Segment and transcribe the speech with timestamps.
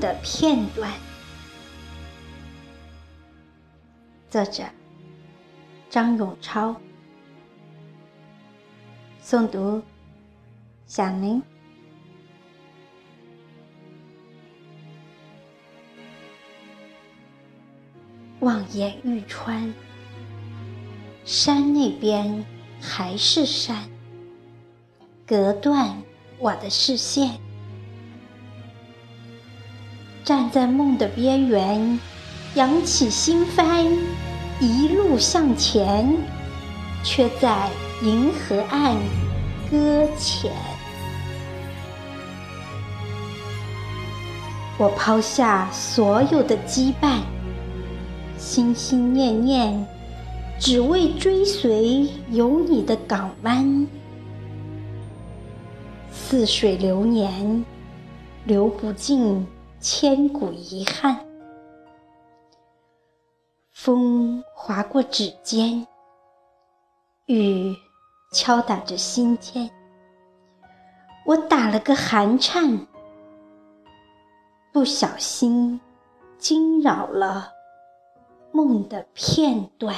[0.00, 0.92] 的片段。
[4.28, 4.64] 作者：
[5.88, 6.74] 张永超。
[9.22, 9.82] 诵读：
[10.86, 11.42] 小林。
[18.40, 19.72] 望眼欲穿，
[21.24, 22.44] 山那边
[22.78, 23.88] 还是山，
[25.26, 26.02] 隔断
[26.38, 27.40] 我的视线。
[30.24, 32.00] 站在梦的边缘，
[32.54, 33.84] 扬起心帆，
[34.58, 36.16] 一路向前，
[37.02, 37.68] 却在
[38.02, 38.96] 银河岸
[39.70, 40.50] 搁浅。
[44.78, 47.18] 我抛下所有的羁绊，
[48.38, 49.86] 心心念念，
[50.58, 53.86] 只为追随有你的港湾。
[56.10, 57.62] 似水流年，
[58.46, 59.46] 流不尽。
[59.86, 61.26] 千古遗憾，
[63.70, 65.86] 风划过指尖，
[67.26, 67.76] 雨
[68.32, 69.70] 敲打着心间，
[71.26, 72.86] 我打了个寒颤，
[74.72, 75.78] 不小心
[76.38, 77.52] 惊扰了
[78.52, 79.94] 梦的片段。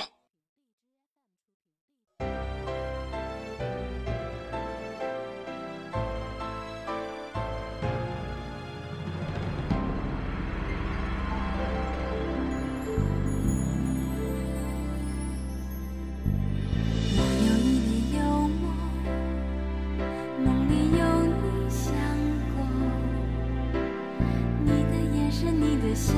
[25.97, 26.13] 笑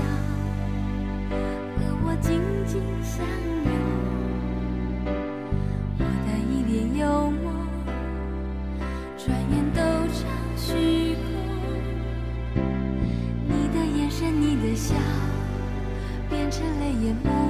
[1.79, 3.25] 和我紧紧相
[3.65, 3.71] 拥，
[5.99, 7.53] 我的一脸幽默，
[9.17, 9.81] 转眼都
[10.13, 10.19] 成
[10.57, 11.25] 虚空。
[13.47, 14.97] 你的眼神，你的笑，
[16.29, 17.48] 变成了眼眸。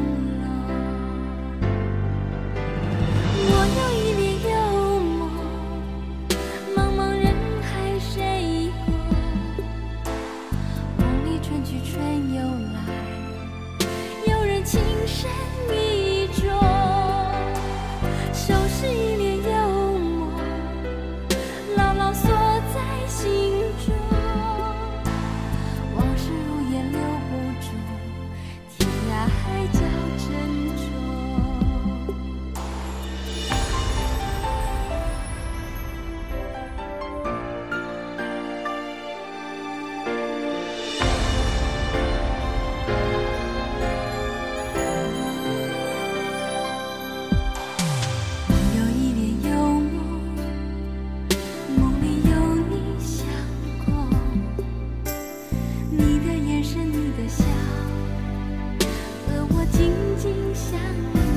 [59.72, 60.78] 紧紧相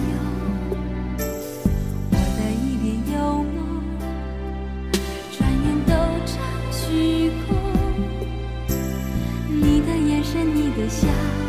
[0.10, 0.14] 拥
[2.12, 3.58] 我的一帘幽梦
[5.32, 5.92] 转眼都
[6.26, 6.32] 成
[6.72, 7.48] 虚空
[9.50, 11.41] 你的眼神你的笑。